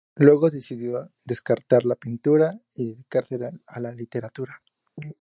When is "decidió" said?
0.49-1.11